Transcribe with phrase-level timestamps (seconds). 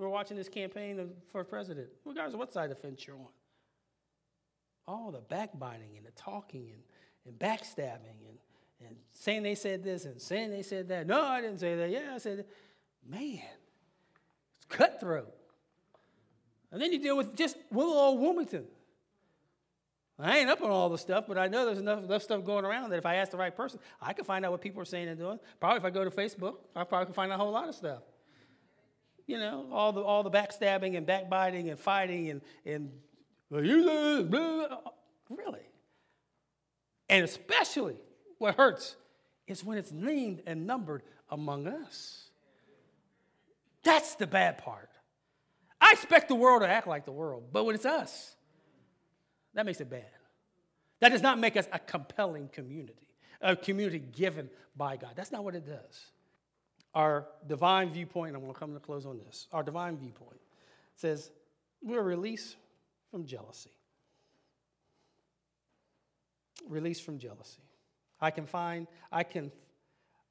[0.00, 3.26] We're watching this campaign for president, regardless of what side of the fence you're on.
[4.88, 6.82] All the backbiting and the talking and,
[7.26, 8.38] and backstabbing and,
[8.86, 11.06] and saying they said this and saying they said that.
[11.06, 11.90] No, I didn't say that.
[11.90, 12.46] Yeah, I said.
[13.06, 13.42] Man,
[14.56, 15.34] it's cutthroat.
[16.72, 18.64] And then you deal with just little old Wilmington.
[20.18, 22.64] I ain't up on all the stuff, but I know there's enough, enough stuff going
[22.64, 24.86] around that if I ask the right person, I can find out what people are
[24.86, 25.38] saying and doing.
[25.60, 28.00] Probably if I go to Facebook, I probably can find a whole lot of stuff.
[29.30, 32.90] You know, all the, all the backstabbing and backbiting and fighting and, and
[33.48, 33.68] really.
[37.08, 37.94] And especially
[38.38, 38.96] what hurts
[39.46, 42.28] is when it's named and numbered among us.
[43.84, 44.90] That's the bad part.
[45.80, 48.34] I expect the world to act like the world, but when it's us,
[49.54, 50.10] that makes it bad.
[50.98, 53.06] That does not make us a compelling community,
[53.40, 55.12] a community given by God.
[55.14, 56.10] That's not what it does.
[56.94, 59.46] Our divine viewpoint, I'm going to come to close on this.
[59.52, 60.40] Our divine viewpoint
[60.96, 61.30] says
[61.82, 62.56] we're released
[63.10, 63.70] from jealousy.
[66.68, 67.62] Released from jealousy.
[68.20, 69.50] I can find, I can,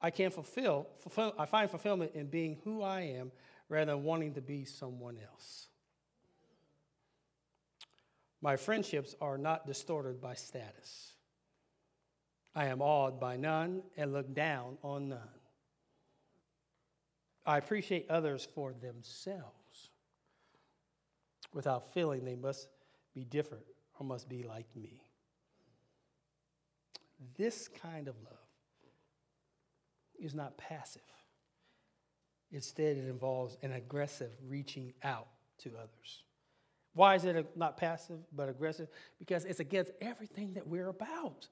[0.00, 3.32] I can fulfill, fulfill, I find fulfillment in being who I am
[3.68, 5.66] rather than wanting to be someone else.
[8.42, 11.12] My friendships are not distorted by status.
[12.54, 15.39] I am awed by none and look down on none.
[17.50, 19.90] I appreciate others for themselves
[21.52, 22.68] without feeling they must
[23.12, 23.64] be different
[23.98, 25.02] or must be like me.
[27.36, 28.38] This kind of love
[30.16, 31.02] is not passive.
[32.52, 35.26] Instead, it involves an aggressive reaching out
[35.58, 36.22] to others.
[36.94, 38.86] Why is it not passive but aggressive?
[39.18, 41.48] Because it's against everything that we're about.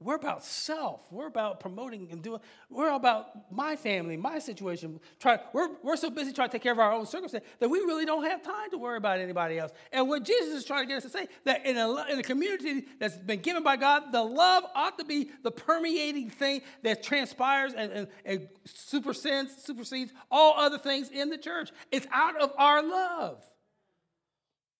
[0.00, 1.10] We're about self.
[1.10, 2.40] We're about promoting and doing.
[2.70, 5.00] We're about my family, my situation.
[5.18, 7.80] Try, we're, we're so busy trying to take care of our own circumstance that we
[7.80, 9.72] really don't have time to worry about anybody else.
[9.92, 12.22] And what Jesus is trying to get us to say that in a, in a
[12.22, 17.02] community that's been given by God, the love ought to be the permeating thing that
[17.02, 21.70] transpires and, and, and supersedes, supersedes all other things in the church.
[21.90, 23.42] It's out of our love.